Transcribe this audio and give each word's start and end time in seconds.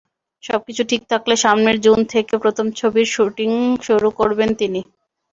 সবকিছু 0.43 0.81
ঠিক 0.89 1.01
থাকলে 1.09 1.33
সামনের 1.37 1.77
জুন 1.81 1.99
থেকে 2.13 2.33
প্রথম 2.37 2.65
ছবির 2.79 3.07
শুটিং 3.07 3.49
শুরু 3.81 4.09
করবেন 4.19 4.49
তিনি। 4.55 4.81